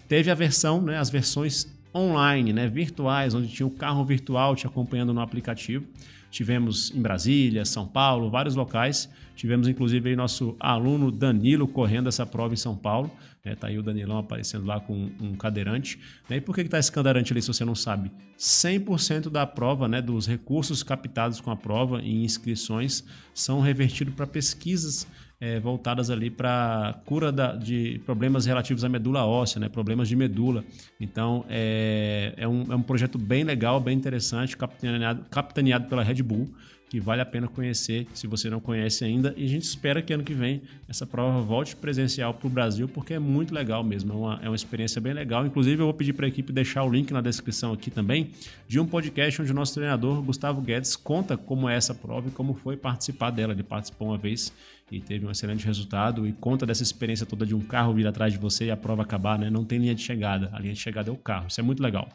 Teve 0.08 0.30
a 0.30 0.34
versão, 0.34 0.80
né, 0.80 0.98
as 0.98 1.10
versões 1.10 1.68
online, 1.94 2.52
né, 2.52 2.68
virtuais, 2.68 3.34
onde 3.34 3.48
tinha 3.48 3.66
o 3.66 3.70
carro 3.70 4.04
virtual 4.04 4.54
te 4.54 4.66
acompanhando 4.66 5.12
no 5.14 5.20
aplicativo. 5.20 5.86
Tivemos 6.30 6.92
em 6.94 7.00
Brasília, 7.00 7.64
São 7.64 7.86
Paulo, 7.86 8.30
vários 8.30 8.54
locais. 8.54 9.08
Tivemos 9.34 9.68
inclusive 9.68 10.10
aí 10.10 10.16
nosso 10.16 10.56
aluno 10.60 11.10
Danilo 11.10 11.66
correndo 11.66 12.08
essa 12.08 12.26
prova 12.26 12.52
em 12.52 12.56
São 12.58 12.76
Paulo. 12.76 13.10
Né? 13.44 13.54
Tá 13.54 13.68
aí 13.68 13.78
o 13.78 13.82
Danilão 13.82 14.18
aparecendo 14.18 14.66
lá 14.66 14.80
com 14.80 15.10
um 15.20 15.34
cadeirante. 15.34 15.98
Né? 16.28 16.36
E 16.36 16.40
por 16.40 16.54
que 16.54 16.62
está 16.62 16.78
esse 16.78 16.90
cadeirante 16.90 17.32
ali, 17.32 17.40
se 17.40 17.48
você 17.48 17.64
não 17.64 17.74
sabe? 17.74 18.10
100% 18.38 19.30
da 19.30 19.46
prova, 19.46 19.88
né, 19.88 20.02
dos 20.02 20.26
recursos 20.26 20.82
captados 20.82 21.40
com 21.40 21.50
a 21.50 21.56
prova 21.56 22.02
em 22.02 22.24
inscrições, 22.24 23.04
são 23.32 23.60
revertidos 23.60 24.14
para 24.14 24.26
pesquisas 24.26 25.06
é, 25.40 25.60
voltadas 25.60 26.10
ali 26.10 26.30
para 26.30 27.00
cura 27.04 27.30
da, 27.30 27.54
de 27.54 28.00
problemas 28.04 28.46
relativos 28.46 28.84
à 28.84 28.88
medula 28.88 29.24
óssea, 29.24 29.60
né? 29.60 29.68
problemas 29.68 30.08
de 30.08 30.16
medula. 30.16 30.64
Então 31.00 31.44
é, 31.48 32.34
é, 32.36 32.48
um, 32.48 32.64
é 32.70 32.76
um 32.76 32.82
projeto 32.82 33.18
bem 33.18 33.44
legal, 33.44 33.80
bem 33.80 33.96
interessante, 33.96 34.56
capitaneado, 34.56 35.24
capitaneado 35.30 35.88
pela 35.88 36.02
Red 36.02 36.22
Bull 36.22 36.48
que 36.88 37.00
vale 37.00 37.20
a 37.20 37.26
pena 37.26 37.48
conhecer 37.48 38.06
se 38.14 38.26
você 38.26 38.48
não 38.48 38.60
conhece 38.60 39.04
ainda. 39.04 39.34
E 39.36 39.44
a 39.44 39.48
gente 39.48 39.64
espera 39.64 40.00
que 40.00 40.12
ano 40.12 40.22
que 40.22 40.34
vem 40.34 40.62
essa 40.88 41.04
prova 41.04 41.40
volte 41.40 41.74
presencial 41.74 42.32
para 42.32 42.46
o 42.46 42.50
Brasil, 42.50 42.88
porque 42.88 43.14
é 43.14 43.18
muito 43.18 43.52
legal 43.52 43.82
mesmo, 43.82 44.12
é 44.12 44.16
uma, 44.16 44.40
é 44.44 44.48
uma 44.48 44.56
experiência 44.56 45.00
bem 45.00 45.12
legal. 45.12 45.44
Inclusive, 45.44 45.82
eu 45.82 45.86
vou 45.86 45.94
pedir 45.94 46.12
para 46.12 46.26
a 46.26 46.28
equipe 46.28 46.52
deixar 46.52 46.84
o 46.84 46.90
link 46.90 47.10
na 47.12 47.20
descrição 47.20 47.72
aqui 47.72 47.90
também 47.90 48.30
de 48.68 48.78
um 48.78 48.86
podcast 48.86 49.42
onde 49.42 49.50
o 49.50 49.54
nosso 49.54 49.74
treinador, 49.74 50.22
Gustavo 50.22 50.60
Guedes, 50.60 50.94
conta 50.94 51.36
como 51.36 51.68
é 51.68 51.76
essa 51.76 51.94
prova 51.94 52.28
e 52.28 52.30
como 52.30 52.54
foi 52.54 52.76
participar 52.76 53.30
dela. 53.30 53.52
Ele 53.52 53.64
participou 53.64 54.08
uma 54.08 54.18
vez 54.18 54.52
e 54.90 55.00
teve 55.00 55.26
um 55.26 55.30
excelente 55.30 55.66
resultado 55.66 56.26
e 56.26 56.32
conta 56.32 56.64
dessa 56.64 56.82
experiência 56.82 57.26
toda 57.26 57.44
de 57.44 57.54
um 57.54 57.60
carro 57.60 57.94
vir 57.94 58.06
atrás 58.06 58.32
de 58.32 58.38
você 58.38 58.66
e 58.66 58.70
a 58.70 58.76
prova 58.76 59.02
acabar, 59.02 59.36
né? 59.36 59.50
Não 59.50 59.64
tem 59.64 59.80
linha 59.80 59.94
de 59.94 60.02
chegada, 60.02 60.50
a 60.52 60.60
linha 60.60 60.74
de 60.74 60.80
chegada 60.80 61.10
é 61.10 61.12
o 61.12 61.16
carro. 61.16 61.48
Isso 61.48 61.58
é 61.60 61.62
muito 61.62 61.82
legal. 61.82 62.08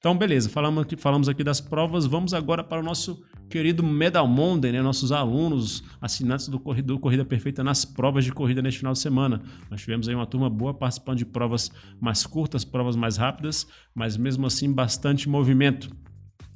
Então, 0.00 0.16
beleza, 0.16 0.48
falamos 0.48 0.82
aqui, 0.82 0.96
falamos 0.96 1.28
aqui 1.28 1.44
das 1.44 1.60
provas, 1.60 2.06
vamos 2.06 2.32
agora 2.32 2.64
para 2.64 2.80
o 2.80 2.82
nosso 2.82 3.22
querido 3.50 3.82
Medal 3.82 4.28
Monday, 4.28 4.70
né? 4.70 4.80
nossos 4.80 5.10
alunos, 5.10 5.82
assinantes 6.00 6.48
do 6.48 6.58
Corrida, 6.60 6.96
Corrida 6.96 7.24
Perfeita 7.24 7.64
nas 7.64 7.84
provas 7.84 8.24
de 8.24 8.32
corrida 8.32 8.62
neste 8.62 8.78
final 8.78 8.92
de 8.92 9.00
semana. 9.00 9.42
Nós 9.68 9.80
tivemos 9.80 10.08
aí 10.08 10.14
uma 10.14 10.26
turma 10.26 10.48
boa 10.48 10.72
participando 10.72 11.18
de 11.18 11.26
provas 11.26 11.70
mais 12.00 12.24
curtas, 12.24 12.64
provas 12.64 12.94
mais 12.94 13.16
rápidas, 13.16 13.66
mas 13.92 14.16
mesmo 14.16 14.46
assim 14.46 14.72
bastante 14.72 15.28
movimento. 15.28 15.90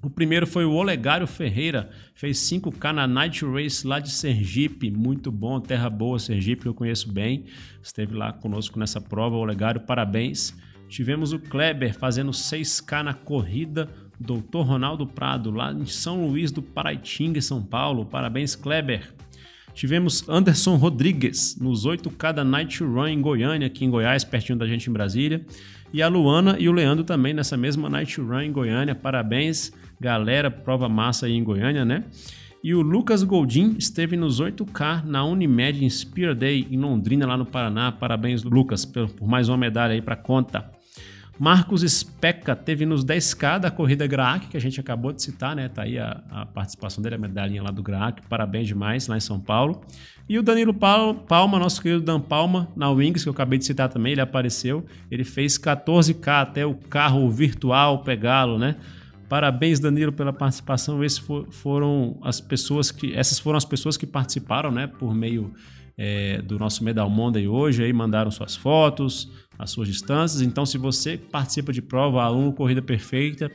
O 0.05 0.09
primeiro 0.09 0.47
foi 0.47 0.65
o 0.65 0.73
Olegário 0.73 1.27
Ferreira, 1.27 1.91
fez 2.15 2.39
5K 2.39 2.93
na 2.93 3.07
Night 3.09 3.45
Race 3.45 3.85
lá 3.85 3.99
de 3.99 4.11
Sergipe, 4.11 4.91
muito 4.91 5.33
bom, 5.33 5.59
terra 5.59 5.91
boa, 5.91 6.19
Sergipe, 6.19 6.67
eu 6.67 6.75
conheço 6.75 7.11
bem, 7.11 7.47
esteve 7.83 8.15
lá 8.15 8.33
conosco 8.33 8.79
nessa 8.79 9.01
prova, 9.01 9.35
Olegário, 9.35 9.81
parabéns. 9.81 10.55
Tivemos 10.89 11.33
o 11.33 11.39
Kleber 11.41 11.99
fazendo 11.99 12.31
6K 12.31 13.03
na 13.03 13.15
corrida 13.15 13.89
Doutor 14.19 14.63
Ronaldo 14.63 15.07
Prado, 15.07 15.51
lá 15.51 15.73
em 15.73 15.87
São 15.87 16.27
Luís 16.27 16.53
do 16.53 16.63
Paraitinga, 16.63 17.41
São 17.41 17.63
Paulo. 17.63 18.07
Parabéns, 18.07 18.55
Kleber. 18.55 19.13
Tivemos 19.75 20.29
Anderson 20.29 20.77
Rodrigues 20.77 21.59
nos 21.61 21.85
8K 21.85 22.33
da 22.33 22.45
Night 22.45 22.83
Run 22.83 23.09
em 23.09 23.21
Goiânia, 23.21 23.67
aqui 23.67 23.85
em 23.85 23.91
Goiás, 23.91 24.23
pertinho 24.23 24.57
da 24.57 24.69
gente 24.69 24.89
em 24.89 24.93
Brasília. 24.93 25.45
E 25.93 26.01
a 26.01 26.09
Luana 26.09 26.57
e 26.59 26.69
o 26.69 26.73
Leandro 26.73 27.05
também 27.05 27.35
nessa 27.35 27.57
mesma 27.57 27.89
Night 27.89 28.21
Run 28.21 28.41
em 28.41 28.53
Goiânia. 28.53 28.95
Parabéns, 28.95 29.73
galera. 30.01 30.51
Prova 30.51 30.89
massa 30.89 31.27
aí 31.27 31.33
em 31.33 31.43
Goiânia, 31.43 31.85
né? 31.85 32.05
E 32.63 32.73
o 32.73 32.81
Lucas 32.81 33.23
Goldin 33.23 33.75
esteve 33.79 34.17
nos 34.17 34.41
8K 34.41 35.05
na 35.05 35.25
Unimed 35.25 35.85
Inspire 35.85 36.35
Day 36.35 36.67
em 36.71 36.79
Londrina, 36.79 37.27
lá 37.27 37.37
no 37.37 37.45
Paraná. 37.45 37.93
Parabéns, 37.93 38.43
Lucas, 38.43 38.85
por 38.85 39.29
mais 39.29 39.49
uma 39.49 39.59
medalha 39.59 39.93
aí 39.93 40.01
para 40.01 40.17
conta. 40.17 40.71
Marcos 41.39 41.83
Speca 41.83 42.55
teve 42.55 42.87
nos 42.87 43.05
10K 43.05 43.59
da 43.59 43.71
corrida 43.71 44.07
Graak, 44.07 44.49
que 44.49 44.57
a 44.57 44.61
gente 44.61 44.79
acabou 44.79 45.13
de 45.13 45.21
citar, 45.21 45.57
né? 45.57 45.69
Tá 45.69 45.83
aí 45.83 45.99
a, 45.99 46.23
a 46.31 46.47
participação 46.47 47.03
dele, 47.03 47.17
a 47.17 47.19
medalhinha 47.19 47.63
lá 47.63 47.71
do 47.71 47.83
Graak. 47.83 48.23
Parabéns 48.29 48.69
demais 48.69 49.09
lá 49.09 49.17
em 49.17 49.21
São 49.21 49.41
Paulo. 49.41 49.81
E 50.29 50.39
o 50.39 50.43
Danilo 50.43 50.73
Palma, 50.73 51.59
nosso 51.59 51.83
querido 51.83 52.03
Dan 52.03 52.21
Palma, 52.21 52.69
na 52.77 52.89
Wings, 52.89 53.25
que 53.25 53.29
eu 53.29 53.33
acabei 53.33 53.59
de 53.59 53.65
citar 53.65 53.89
também, 53.89 54.13
ele 54.13 54.21
apareceu. 54.21 54.87
Ele 55.11 55.25
fez 55.25 55.59
14K 55.59 56.43
até 56.43 56.65
o 56.65 56.75
carro 56.75 57.29
virtual 57.29 58.05
pegá-lo, 58.05 58.57
né? 58.57 58.77
Parabéns, 59.29 59.81
Danilo, 59.81 60.13
pela 60.13 60.33
participação. 60.33 61.03
Esses 61.03 61.23
foram 61.51 62.17
as 62.23 62.41
pessoas 62.41 62.93
que, 62.93 63.13
essas 63.13 63.41
foram 63.41 63.57
as 63.57 63.65
pessoas 63.65 63.97
que 63.97 64.07
participaram, 64.07 64.71
né, 64.71 64.87
por 64.87 65.13
meio 65.13 65.53
é, 65.97 66.41
do 66.43 66.59
nosso 66.59 66.83
Medal 66.85 67.09
Monday 67.09 67.49
hoje, 67.49 67.83
aí 67.83 67.93
mandaram 67.93 68.31
suas 68.31 68.57
fotos, 68.57 69.31
as 69.59 69.71
suas 69.71 69.89
distâncias. 69.89 70.43
Então, 70.43 70.65
se 70.67 70.79
você 70.79 71.17
participa 71.17 71.73
de 71.73 71.83
prova, 71.83 72.23
aluno 72.23 72.53
Corrida 72.53 72.83
Perfeita, 72.83 73.51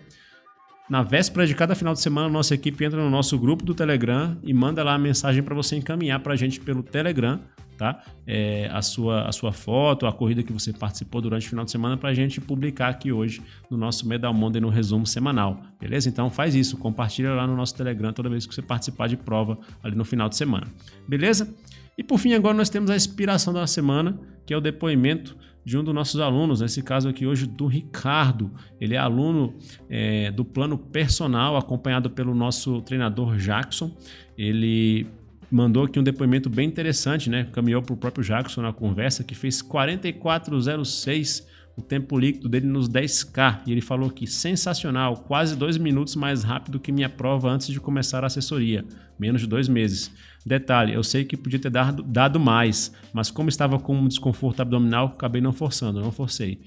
na 0.89 1.03
véspera 1.03 1.45
de 1.45 1.53
cada 1.53 1.75
final 1.75 1.93
de 1.93 2.01
semana, 2.01 2.27
nossa 2.27 2.55
equipe 2.55 2.83
entra 2.83 3.01
no 3.01 3.09
nosso 3.09 3.37
grupo 3.37 3.63
do 3.63 3.75
Telegram 3.75 4.37
e 4.41 4.53
manda 4.53 4.83
lá 4.83 4.95
a 4.95 4.97
mensagem 4.97 5.43
para 5.43 5.53
você 5.53 5.75
encaminhar 5.75 6.19
para 6.19 6.33
a 6.33 6.35
gente 6.35 6.59
pelo 6.59 6.81
Telegram, 6.81 7.39
tá? 7.79 8.03
É, 8.27 8.69
a, 8.73 8.81
sua, 8.81 9.23
a 9.23 9.31
sua 9.31 9.53
foto, 9.53 10.05
a 10.05 10.11
corrida 10.11 10.43
que 10.43 10.51
você 10.51 10.73
participou 10.73 11.21
durante 11.21 11.47
o 11.47 11.49
final 11.49 11.63
de 11.63 11.71
semana 11.71 11.95
para 11.95 12.09
a 12.09 12.13
gente 12.13 12.41
publicar 12.41 12.89
aqui 12.89 13.09
hoje 13.09 13.41
no 13.71 13.77
nosso 13.77 14.05
Medal 14.05 14.33
Monday 14.33 14.61
no 14.61 14.67
resumo 14.67 15.07
semanal, 15.07 15.61
beleza? 15.79 16.09
Então 16.09 16.29
faz 16.29 16.53
isso, 16.53 16.77
compartilha 16.77 17.33
lá 17.33 17.47
no 17.47 17.55
nosso 17.55 17.73
Telegram 17.73 18.11
toda 18.11 18.29
vez 18.29 18.45
que 18.45 18.53
você 18.53 18.61
participar 18.61 19.07
de 19.07 19.15
prova 19.15 19.57
ali 19.81 19.95
no 19.95 20.03
final 20.03 20.27
de 20.27 20.35
semana, 20.35 20.67
beleza? 21.07 21.55
E 21.97 22.03
por 22.03 22.19
fim, 22.19 22.33
agora 22.33 22.53
nós 22.53 22.69
temos 22.69 22.89
a 22.89 22.95
inspiração 22.95 23.53
da 23.53 23.65
semana, 23.65 24.19
que 24.45 24.53
é 24.53 24.57
o 24.57 24.61
depoimento 24.61 25.37
de 25.63 25.77
um 25.77 25.83
dos 25.83 25.93
nossos 25.93 26.19
alunos, 26.19 26.61
nesse 26.61 26.81
caso 26.81 27.07
aqui 27.07 27.25
hoje 27.25 27.45
do 27.45 27.67
Ricardo. 27.67 28.51
Ele 28.79 28.95
é 28.95 28.97
aluno 28.97 29.55
é, 29.89 30.31
do 30.31 30.43
plano 30.43 30.77
personal, 30.77 31.55
acompanhado 31.55 32.09
pelo 32.09 32.33
nosso 32.33 32.81
treinador 32.81 33.37
Jackson. 33.37 33.95
Ele 34.37 35.07
mandou 35.51 35.83
aqui 35.83 35.99
um 35.99 36.03
depoimento 36.03 36.49
bem 36.49 36.67
interessante, 36.67 37.29
né? 37.29 37.47
Caminhou 37.51 37.81
para 37.81 37.93
o 37.93 37.97
próprio 37.97 38.23
Jackson 38.23 38.61
na 38.61 38.73
conversa, 38.73 39.23
que 39.23 39.35
fez 39.35 39.61
4406 39.61 41.47
o 41.75 41.81
tempo 41.81 42.19
líquido 42.19 42.49
dele 42.49 42.67
nos 42.67 42.89
10K. 42.89 43.61
E 43.65 43.71
ele 43.71 43.81
falou 43.81 44.09
que 44.09 44.27
sensacional, 44.27 45.17
quase 45.17 45.55
dois 45.55 45.77
minutos 45.77 46.15
mais 46.15 46.43
rápido 46.43 46.79
que 46.79 46.91
minha 46.91 47.09
prova 47.09 47.49
antes 47.49 47.67
de 47.67 47.79
começar 47.79 48.23
a 48.23 48.27
assessoria, 48.27 48.85
menos 49.17 49.41
de 49.41 49.47
dois 49.47 49.67
meses. 49.67 50.11
Detalhe, 50.45 50.93
eu 50.93 51.03
sei 51.03 51.23
que 51.23 51.37
podia 51.37 51.59
ter 51.59 51.69
dado, 51.69 52.03
dado 52.03 52.39
mais, 52.39 52.93
mas 53.13 53.31
como 53.31 53.49
estava 53.49 53.79
com 53.79 53.95
um 53.95 54.07
desconforto 54.07 54.61
abdominal, 54.61 55.07
acabei 55.07 55.41
não 55.41 55.53
forçando, 55.53 56.01
não 56.01 56.11
forcei. 56.11 56.59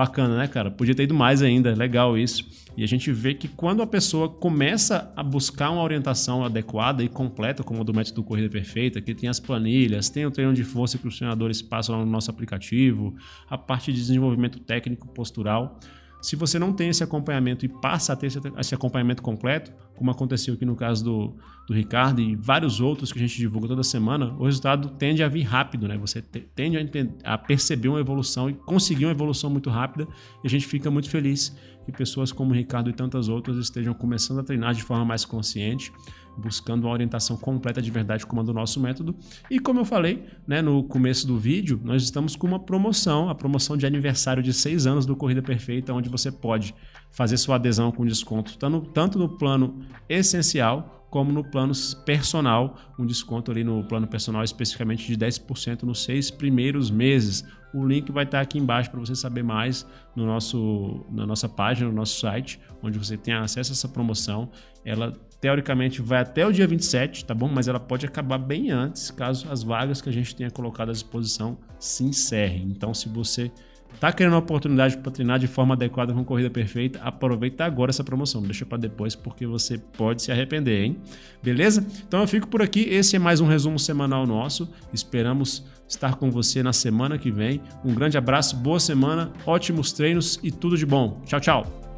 Bacana, 0.00 0.34
né, 0.34 0.48
cara? 0.48 0.70
Podia 0.70 0.94
ter 0.94 1.02
ido 1.02 1.12
mais 1.12 1.42
ainda, 1.42 1.74
legal 1.74 2.16
isso. 2.16 2.48
E 2.74 2.82
a 2.82 2.86
gente 2.86 3.12
vê 3.12 3.34
que 3.34 3.46
quando 3.46 3.82
a 3.82 3.86
pessoa 3.86 4.30
começa 4.30 5.12
a 5.14 5.22
buscar 5.22 5.68
uma 5.68 5.82
orientação 5.82 6.42
adequada 6.42 7.04
e 7.04 7.08
completa, 7.10 7.62
como 7.62 7.82
a 7.82 7.84
do 7.84 7.92
método 7.92 8.24
Corrida 8.24 8.48
Perfeita, 8.48 8.98
que 9.02 9.14
tem 9.14 9.28
as 9.28 9.38
planilhas, 9.38 10.08
tem 10.08 10.24
o 10.24 10.30
treino 10.30 10.54
de 10.54 10.64
força 10.64 10.96
que 10.96 11.06
os 11.06 11.18
treinadores 11.18 11.60
passam 11.60 11.98
no 11.98 12.10
nosso 12.10 12.30
aplicativo, 12.30 13.14
a 13.46 13.58
parte 13.58 13.92
de 13.92 13.98
desenvolvimento 13.98 14.58
técnico 14.58 15.06
postural, 15.08 15.78
se 16.20 16.36
você 16.36 16.58
não 16.58 16.72
tem 16.72 16.88
esse 16.88 17.02
acompanhamento 17.02 17.64
e 17.64 17.68
passa 17.68 18.12
a 18.12 18.16
ter 18.16 18.28
esse 18.58 18.74
acompanhamento 18.74 19.22
completo, 19.22 19.72
como 19.96 20.10
aconteceu 20.10 20.54
aqui 20.54 20.64
no 20.64 20.76
caso 20.76 21.04
do, 21.04 21.36
do 21.66 21.74
Ricardo 21.74 22.20
e 22.20 22.36
vários 22.36 22.80
outros 22.80 23.12
que 23.12 23.18
a 23.18 23.22
gente 23.22 23.36
divulga 23.36 23.68
toda 23.68 23.82
semana, 23.82 24.34
o 24.38 24.44
resultado 24.44 24.90
tende 24.90 25.22
a 25.22 25.28
vir 25.28 25.42
rápido, 25.42 25.88
né? 25.88 25.96
Você 25.98 26.22
tende 26.22 26.76
a, 26.76 27.34
a 27.34 27.38
perceber 27.38 27.88
uma 27.88 28.00
evolução 28.00 28.50
e 28.50 28.54
conseguir 28.54 29.06
uma 29.06 29.12
evolução 29.12 29.50
muito 29.50 29.70
rápida 29.70 30.06
e 30.42 30.46
a 30.46 30.50
gente 30.50 30.66
fica 30.66 30.90
muito 30.90 31.08
feliz 31.08 31.56
que 31.84 31.92
pessoas 31.92 32.30
como 32.32 32.52
o 32.52 32.54
Ricardo 32.54 32.90
e 32.90 32.92
tantas 32.92 33.28
outras 33.28 33.56
estejam 33.56 33.94
começando 33.94 34.40
a 34.40 34.42
treinar 34.42 34.74
de 34.74 34.82
forma 34.82 35.04
mais 35.04 35.24
consciente, 35.24 35.92
buscando 36.36 36.84
uma 36.84 36.92
orientação 36.92 37.36
completa 37.36 37.80
de 37.80 37.90
verdade 37.90 38.26
como 38.26 38.40
a 38.40 38.44
do 38.44 38.52
nosso 38.52 38.80
método. 38.80 39.14
E 39.50 39.58
como 39.58 39.80
eu 39.80 39.84
falei 39.84 40.24
né, 40.46 40.62
no 40.62 40.82
começo 40.84 41.26
do 41.26 41.38
vídeo, 41.38 41.80
nós 41.82 42.02
estamos 42.02 42.36
com 42.36 42.46
uma 42.46 42.58
promoção, 42.58 43.28
a 43.28 43.34
promoção 43.34 43.76
de 43.76 43.86
aniversário 43.86 44.42
de 44.42 44.52
seis 44.52 44.86
anos 44.86 45.06
do 45.06 45.16
Corrida 45.16 45.42
Perfeita, 45.42 45.92
onde 45.92 46.08
você 46.08 46.30
pode 46.30 46.74
fazer 47.10 47.36
sua 47.36 47.56
adesão 47.56 47.90
com 47.90 48.06
desconto 48.06 48.56
tanto 48.92 49.18
no 49.18 49.28
plano 49.28 49.80
essencial 50.08 50.99
como 51.10 51.32
no 51.32 51.42
plano 51.44 51.72
personal, 52.06 52.76
um 52.98 53.04
desconto 53.04 53.50
ali 53.50 53.64
no 53.64 53.82
plano 53.84 54.06
personal 54.06 54.44
especificamente 54.44 55.06
de 55.06 55.16
10% 55.16 55.82
nos 55.82 56.04
seis 56.04 56.30
primeiros 56.30 56.90
meses. 56.90 57.44
O 57.74 57.86
link 57.86 58.10
vai 58.10 58.24
estar 58.24 58.40
aqui 58.40 58.58
embaixo 58.58 58.90
para 58.90 59.00
você 59.00 59.14
saber 59.14 59.42
mais 59.42 59.86
no 60.14 60.24
nosso, 60.24 61.04
na 61.10 61.26
nossa 61.26 61.48
página, 61.48 61.88
no 61.88 61.94
nosso 61.94 62.18
site, 62.20 62.60
onde 62.82 62.98
você 62.98 63.16
tem 63.16 63.34
acesso 63.34 63.72
a 63.72 63.74
essa 63.74 63.88
promoção. 63.88 64.50
Ela 64.84 65.12
teoricamente 65.40 66.00
vai 66.02 66.20
até 66.20 66.46
o 66.46 66.52
dia 66.52 66.66
27, 66.66 67.24
tá 67.24 67.34
bom? 67.34 67.48
Mas 67.48 67.66
ela 67.66 67.80
pode 67.80 68.06
acabar 68.06 68.38
bem 68.38 68.70
antes, 68.70 69.10
caso 69.10 69.50
as 69.50 69.62
vagas 69.62 70.00
que 70.00 70.08
a 70.08 70.12
gente 70.12 70.34
tenha 70.34 70.50
colocado 70.50 70.90
à 70.90 70.92
disposição 70.92 71.58
se 71.78 72.04
encerrem. 72.04 72.68
Então, 72.70 72.92
se 72.92 73.08
você 73.08 73.50
Tá 73.98 74.12
querendo 74.12 74.32
uma 74.32 74.38
oportunidade 74.38 74.96
para 74.96 75.10
treinar 75.12 75.38
de 75.38 75.46
forma 75.46 75.74
adequada 75.74 76.12
com 76.12 76.24
corrida 76.24 76.48
perfeita? 76.48 77.00
Aproveita 77.02 77.64
agora 77.64 77.90
essa 77.90 78.04
promoção, 78.04 78.40
não 78.40 78.48
deixa 78.48 78.64
para 78.64 78.78
depois 78.78 79.14
porque 79.14 79.46
você 79.46 79.78
pode 79.78 80.22
se 80.22 80.32
arrepender, 80.32 80.84
hein? 80.84 80.96
Beleza? 81.42 81.86
Então 82.06 82.20
eu 82.20 82.28
fico 82.28 82.48
por 82.48 82.62
aqui. 82.62 82.80
Esse 82.80 83.16
é 83.16 83.18
mais 83.18 83.40
um 83.40 83.46
resumo 83.46 83.78
semanal 83.78 84.26
nosso. 84.26 84.68
Esperamos 84.92 85.64
estar 85.88 86.14
com 86.14 86.30
você 86.30 86.62
na 86.62 86.72
semana 86.72 87.18
que 87.18 87.30
vem. 87.30 87.60
Um 87.84 87.94
grande 87.94 88.16
abraço, 88.16 88.56
boa 88.56 88.80
semana, 88.80 89.32
ótimos 89.44 89.92
treinos 89.92 90.38
e 90.42 90.50
tudo 90.50 90.78
de 90.78 90.86
bom. 90.86 91.20
Tchau, 91.26 91.40
tchau. 91.40 91.89